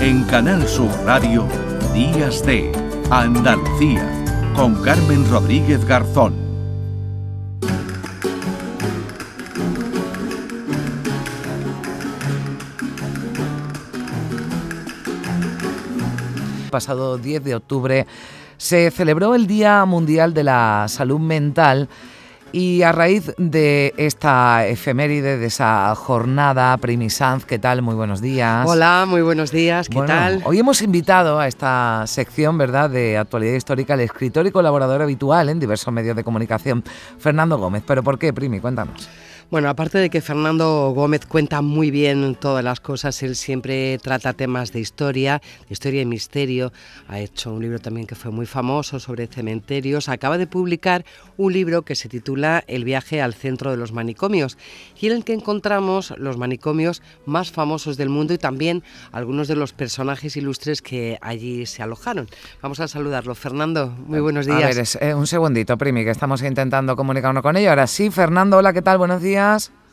[0.00, 1.46] En Canal Sur Radio,
[1.92, 2.72] Días de
[3.10, 4.24] Andalucía,
[4.56, 6.34] con Carmen Rodríguez Garzón.
[16.70, 18.06] Pasado 10 de octubre
[18.56, 21.90] se celebró el Día Mundial de la Salud Mental
[22.52, 27.82] y a raíz de esta efeméride, de esa jornada, Primi Sanz, ¿qué tal?
[27.82, 28.66] Muy buenos días.
[28.68, 30.42] Hola, muy buenos días, ¿qué tal?
[30.44, 35.48] Hoy hemos invitado a esta sección, ¿verdad?, de actualidad histórica, el escritor y colaborador habitual
[35.48, 36.82] en diversos medios de comunicación,
[37.18, 37.82] Fernando Gómez.
[37.86, 38.60] ¿Pero por qué, Primi?
[38.60, 39.08] Cuéntanos.
[39.50, 44.32] Bueno, aparte de que Fernando Gómez cuenta muy bien todas las cosas, él siempre trata
[44.32, 46.72] temas de historia, de historia y misterio.
[47.08, 50.08] Ha hecho un libro también que fue muy famoso sobre cementerios.
[50.08, 51.04] Acaba de publicar
[51.36, 54.56] un libro que se titula El viaje al centro de los manicomios
[55.00, 59.56] y en el que encontramos los manicomios más famosos del mundo y también algunos de
[59.56, 62.28] los personajes ilustres que allí se alojaron.
[62.62, 63.34] Vamos a saludarlo.
[63.34, 64.62] Fernando, muy buenos días.
[64.62, 67.70] A ver, eh, un segundito, Primi, que estamos intentando comunicarnos con ello.
[67.70, 68.98] Ahora sí, Fernando, hola, ¿qué tal?
[68.98, 69.39] Buenos días.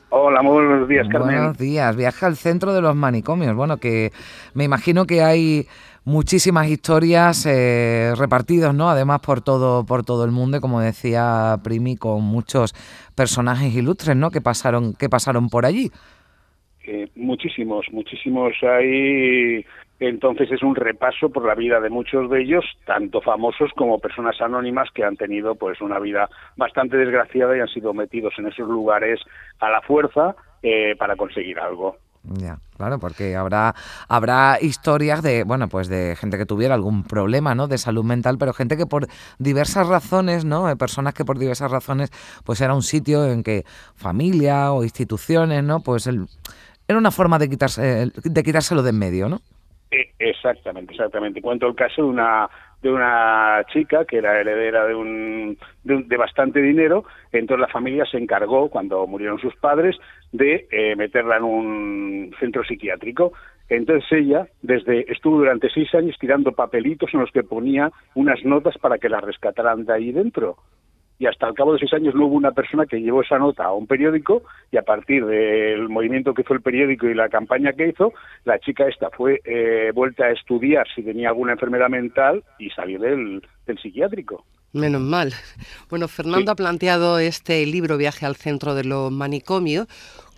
[0.09, 1.35] Hola, muy buenos días, Carmen.
[1.35, 1.95] Buenos días.
[1.95, 3.55] Viaje al centro de los manicomios.
[3.55, 4.11] Bueno, que
[4.53, 5.67] me imagino que hay
[6.05, 8.89] muchísimas historias eh, repartidas, ¿no?
[8.89, 12.73] Además por todo por todo el mundo, como decía Primi, con muchos
[13.15, 14.31] personajes ilustres, ¿no?
[14.31, 15.91] Que pasaron que pasaron por allí.
[16.85, 18.53] Eh, muchísimos, muchísimos.
[18.63, 19.65] Hay
[19.99, 24.39] entonces es un repaso por la vida de muchos de ellos, tanto famosos como personas
[24.41, 28.67] anónimas que han tenido pues una vida bastante desgraciada y han sido metidos en esos
[28.67, 29.19] lugares
[29.59, 31.97] a la fuerza eh, para conseguir algo.
[32.23, 33.73] Ya, claro, porque habrá
[34.09, 37.67] habrá historias de, bueno, pues de gente que tuviera algún problema, ¿no?
[37.67, 39.07] De salud mental, pero gente que por
[39.39, 40.75] diversas razones, ¿no?
[40.77, 42.11] Personas que por diversas razones,
[42.43, 43.63] pues era un sitio en que
[43.95, 45.79] familia o instituciones, ¿no?
[45.79, 46.07] Pues
[46.87, 49.39] era una forma de quitarse de quitárselo de en medio, ¿no?
[49.91, 51.41] Eh, exactamente, exactamente.
[51.41, 52.49] Cuento el caso de una
[52.81, 58.17] de una chica que era heredera de un, de, bastante dinero, entonces la familia se
[58.17, 59.97] encargó, cuando murieron sus padres,
[60.31, 63.33] de eh, meterla en un centro psiquiátrico.
[63.67, 68.77] Entonces ella desde estuvo durante seis años tirando papelitos en los que ponía unas notas
[68.77, 70.57] para que la rescataran de ahí dentro
[71.19, 73.65] y hasta el cabo de seis años no hubo una persona que llevó esa nota
[73.65, 77.73] a un periódico y a partir del movimiento que fue el periódico y la campaña
[77.73, 78.13] que hizo,
[78.45, 82.99] la chica esta fue eh, vuelta a estudiar si tenía alguna enfermedad mental y salió
[82.99, 84.43] del, del psiquiátrico.
[84.73, 85.33] Menos mal.
[85.89, 89.87] Bueno, Fernando ha planteado este libro Viaje al centro de los manicomios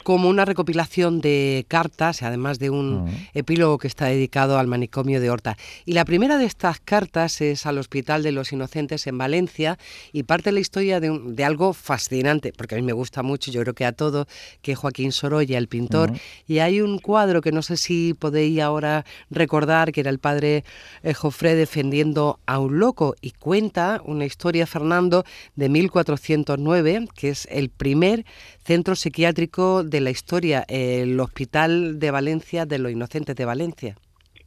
[0.03, 5.29] como una recopilación de cartas, además de un epílogo que está dedicado al manicomio de
[5.29, 5.57] Horta.
[5.85, 9.77] Y la primera de estas cartas es al Hospital de los Inocentes en Valencia
[10.11, 13.73] y parte la historia de, algo fascinante, porque a mí me gusta mucho, yo creo
[13.73, 14.27] que a todo,
[14.61, 16.11] que Joaquín Sorolla, el pintor,
[16.47, 20.63] y hay un cuadro que no sé si podéis ahora recordar, que era el padre
[21.03, 25.23] eh, Jofré defendiendo a un loco, y cuenta una historia, Fernando,
[25.55, 28.25] de 1409, que es el primer
[28.63, 33.95] centro psiquiátrico de la historia, el Hospital de Valencia de los Inocentes de Valencia.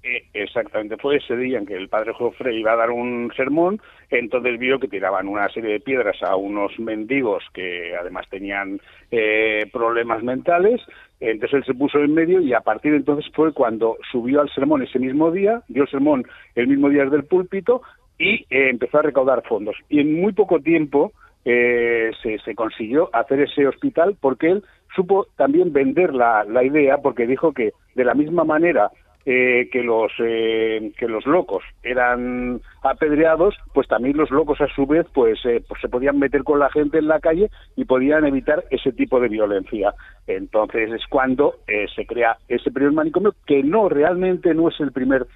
[0.05, 3.81] Eh, exactamente, fue ese día en que el padre Jofre iba a dar un sermón,
[4.11, 8.81] entonces vio que tiraban una serie de piedras a unos mendigos que además tenían
[9.13, 10.81] eh, problemas mentales,
[11.21, 14.51] entonces él se puso en medio y a partir de entonces fue cuando subió al
[14.53, 16.27] sermón ese mismo día, dio el sermón
[16.57, 17.83] el mismo día desde el púlpito
[18.19, 19.77] y eh, empezó a recaudar fondos.
[19.89, 21.13] Y en muy poco tiempo
[21.45, 24.65] eh, se, consiguió hacer ese hospital porque él
[24.95, 28.91] supo también vender la, la idea porque dijo que de la misma manera
[29.25, 34.85] eh, que los eh, que los locos eran apedreados pues también los locos a su
[34.85, 38.65] vez pues, pues se podían meter con la gente en la calle y podían evitar
[38.71, 39.95] ese tipo de violencia.
[40.27, 41.55] Entonces es cuando
[41.95, 45.27] se crea ese primer manicomio que no realmente no es el primer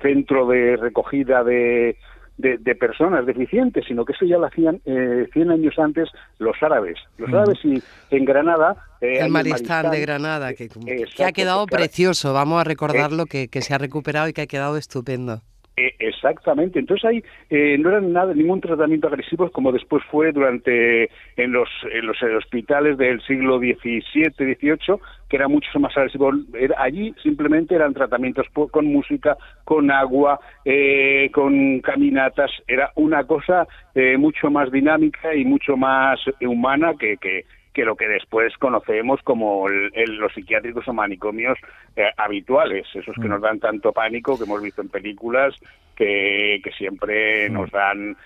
[0.00, 1.96] centro de recogida de
[2.38, 6.08] de, personas deficientes, sino que eso ya lo hacían eh, 100 años antes
[6.38, 6.98] los árabes.
[7.18, 8.76] Los árabes y en Granada...
[9.00, 10.68] Eh, el Maristán de Granada, que,
[11.24, 14.76] ha quedado precioso, vamos a recordarlo, que, que se ha recuperado y que ha quedado
[14.76, 15.42] estupendo.
[15.78, 16.78] Eh, exactamente.
[16.78, 21.68] Entonces ahí eh, no era nada, ningún tratamiento agresivo como después fue durante en los,
[21.92, 24.98] en los hospitales del siglo XVII, XVIII,
[25.28, 26.30] que era mucho más agresivo.
[26.78, 32.50] allí simplemente eran tratamientos con música, con agua, eh, con caminatas.
[32.66, 33.66] Era una cosa
[34.18, 37.44] mucho más dinámica y mucho más humana que, que,
[37.76, 41.58] que lo que después conocemos como los psiquiátricos o manicomios
[41.94, 43.28] eh, habituales, esos que mm.
[43.28, 45.54] nos dan tanto pánico que hemos visto en películas
[45.94, 47.52] que, que siempre mm.
[47.52, 48.16] nos dan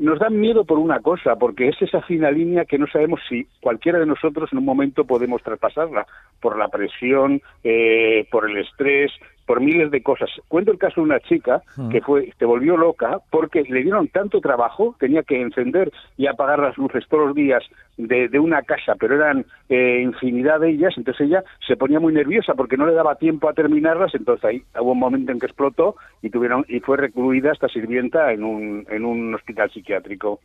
[0.00, 3.46] nos dan miedo por una cosa, porque es esa fina línea que no sabemos si
[3.60, 6.06] cualquiera de nosotros en un momento podemos traspasarla,
[6.40, 9.12] por la presión, eh, por el estrés,
[9.50, 10.30] por miles de cosas.
[10.46, 11.60] Cuento el caso de una chica
[11.90, 16.60] que fue, se volvió loca porque le dieron tanto trabajo, tenía que encender y apagar
[16.60, 17.60] las luces todos los días
[17.96, 22.12] de, de una casa, pero eran eh, infinidad de ellas, entonces ella se ponía muy
[22.12, 25.46] nerviosa porque no le daba tiempo a terminarlas, entonces ahí hubo un momento en que
[25.46, 30.38] explotó y tuvieron y fue recluida esta sirvienta en un, en un hospital psiquiátrico.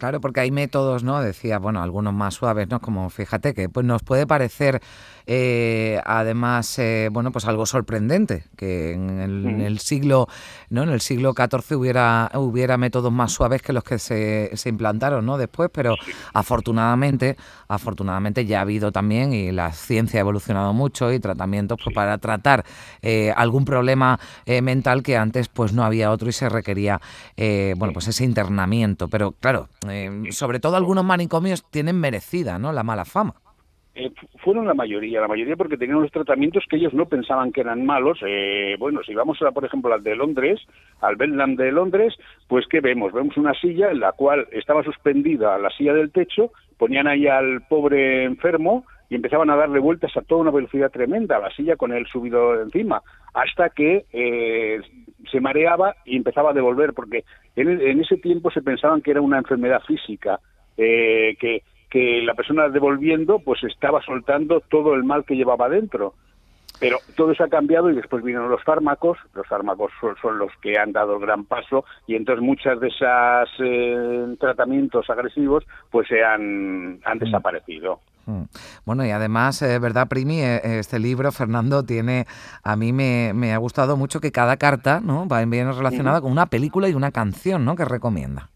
[0.00, 1.20] Claro, porque hay métodos, ¿no?
[1.20, 2.80] Decía, bueno, algunos más suaves, ¿no?
[2.80, 4.80] Como fíjate que pues nos puede parecer
[5.26, 10.26] eh, además, eh, bueno, pues algo sorprendente que en el, siglo,
[10.70, 10.82] ¿no?
[10.82, 15.24] En el siglo XIV hubiera hubiera métodos más suaves que los que se, se implantaron,
[15.24, 15.38] ¿no?
[15.38, 15.94] Después, pero
[16.32, 17.36] afortunadamente,
[17.68, 22.18] afortunadamente ya ha habido también y la ciencia ha evolucionado mucho y tratamientos pues, para
[22.18, 22.64] tratar
[23.02, 27.00] eh, algún problema mental que antes pues no había otro y se requería,
[27.36, 29.08] bueno, pues ese internamiento.
[29.08, 32.72] Pero claro eh, sobre todo algunos manicomios tienen merecida, ¿no?
[32.72, 33.34] La mala fama.
[33.94, 34.10] Eh,
[34.42, 37.84] fueron la mayoría, la mayoría porque tenían unos tratamientos que ellos no pensaban que eran
[37.84, 38.18] malos.
[38.24, 40.60] Eh, bueno, si vamos a, por ejemplo, al de Londres,
[41.00, 42.14] al Bedlam de Londres,
[42.46, 43.12] pues ¿qué vemos?
[43.12, 47.62] Vemos una silla en la cual estaba suspendida la silla del techo, ponían ahí al
[47.68, 51.76] pobre enfermo y empezaban a darle vueltas a toda una velocidad tremenda, a la silla
[51.76, 53.02] con él subido encima,
[53.34, 54.06] hasta que
[55.30, 57.24] se mareaba y empezaba a devolver, porque
[57.56, 60.40] en, ese tiempo se pensaban que era una enfermedad física,
[60.76, 66.14] eh, que, que la persona devolviendo pues estaba soltando todo el mal que llevaba dentro.
[66.78, 69.18] Pero todo eso ha cambiado y después vinieron los fármacos.
[69.34, 69.92] Los fármacos
[70.22, 75.10] son, los que han dado el gran paso y entonces muchos de esos eh, tratamientos
[75.10, 78.00] agresivos pues se han, han desaparecido.
[78.30, 78.48] Mm.
[78.84, 80.40] Bueno, y además, eh, ¿verdad, Primi?
[80.40, 82.26] Eh, este libro, Fernando, tiene,
[82.62, 85.26] a mí me, me, ha gustado mucho que cada carta, ¿no?
[85.26, 87.76] Va bien relacionada con una película y una canción, ¿no?
[87.76, 88.50] Que recomienda.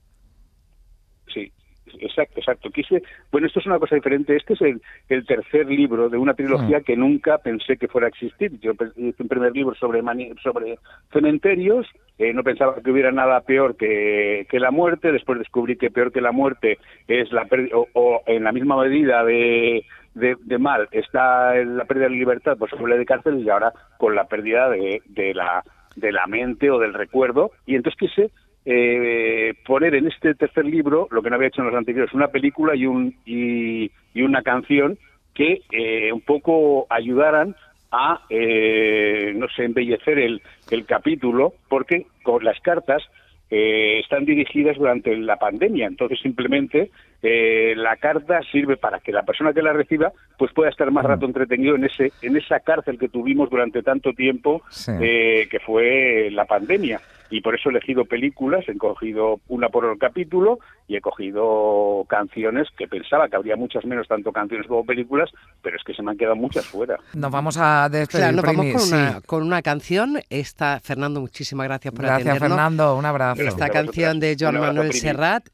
[2.01, 2.71] Exacto, exacto.
[2.71, 4.37] Quise, bueno, esto es una cosa diferente.
[4.37, 6.85] Este es el, tercer libro de una trilogía mm.
[6.85, 8.53] que nunca pensé que fuera a existir.
[8.61, 10.03] Yo hice un primer libro sobre,
[10.43, 10.79] sobre
[11.13, 11.87] cementerios,
[12.19, 16.13] eh, no pensaba que hubiera nada peor que, que, la muerte, después descubrí que peor
[16.13, 21.55] que la muerte es la o, o en la misma medida de, de, mal está
[21.55, 25.35] la pérdida de libertad, pues se de cárcel y ahora con la pérdida de, de
[25.35, 25.63] la
[25.97, 28.31] de la mente o del recuerdo y entonces quise
[28.65, 32.29] eh, poner en este tercer libro, lo que no había hecho en los anteriores, una
[32.29, 34.99] película y, un, y, una canción
[35.35, 37.57] que eh, un poco ayudaran
[37.91, 43.03] a, eh, no sé, embellecer el, el capítulo, porque con las cartas
[43.51, 45.87] eh, están dirigidas durante la pandemia.
[45.87, 46.91] Entonces, simplemente
[47.23, 51.05] eh, la carta sirve para que la persona que la reciba pues pueda estar más
[51.05, 54.63] rato entretenido en ese en esa cárcel que tuvimos durante tanto tiempo,
[55.01, 57.01] eh, que fue la pandemia
[57.31, 62.05] y por eso he elegido películas, he cogido una por el capítulo y he cogido
[62.09, 65.31] canciones que pensaba que habría muchas menos, tanto canciones como películas,
[65.63, 66.99] pero es que se me han quedado muchas fuera.
[67.15, 68.35] Nos vamos a despedir.
[68.35, 70.19] nos vamos con, una, con una canción.
[70.29, 72.97] Esta, Fernando, muchísimas gracias por gracias, Gracias, Fernando.
[72.97, 73.43] Un abrazo.
[73.43, 75.49] Esta canción de Joan Manuel Serrat.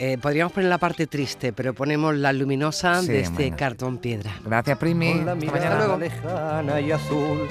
[0.00, 4.30] Eh, podríamos poner la parte triste, pero ponemos la luminosa de este cartón piedra.
[4.44, 5.14] Gracias, Primi.
[5.14, 7.48] Con la mirada lejana y azul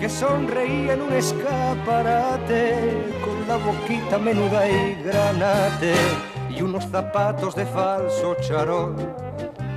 [0.00, 5.94] que sonreía en un escaparate con la boquita menuda y granate
[6.50, 8.96] y unos zapatos de falso charol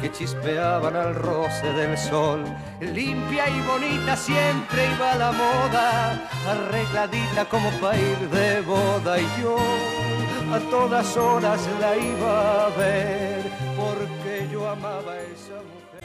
[0.02, 2.44] que chispeaban al roce del sol.
[2.80, 9.58] Limpia y bonita siempre iba la moda, arregladita como para ir de boda y yo
[10.54, 13.44] a todas horas la iba a ver
[13.78, 15.89] porque yo amaba esa mujer.